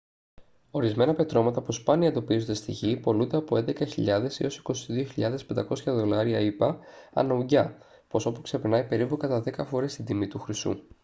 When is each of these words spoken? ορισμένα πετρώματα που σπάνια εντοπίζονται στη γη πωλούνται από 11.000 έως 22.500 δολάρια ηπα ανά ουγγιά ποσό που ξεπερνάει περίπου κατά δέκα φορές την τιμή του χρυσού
ορισμένα 0.71 1.13
πετρώματα 1.15 1.61
που 1.61 1.71
σπάνια 1.71 2.07
εντοπίζονται 2.07 2.53
στη 2.53 2.71
γη 2.71 2.97
πωλούνται 2.97 3.37
από 3.37 3.55
11.000 3.55 4.25
έως 4.37 4.61
22.500 4.87 5.75
δολάρια 5.85 6.39
ηπα 6.39 6.79
ανά 7.13 7.33
ουγγιά 7.33 7.77
ποσό 8.07 8.31
που 8.31 8.41
ξεπερνάει 8.41 8.87
περίπου 8.87 9.17
κατά 9.17 9.41
δέκα 9.41 9.65
φορές 9.65 9.95
την 9.95 10.05
τιμή 10.05 10.27
του 10.27 10.39
χρυσού 10.39 10.83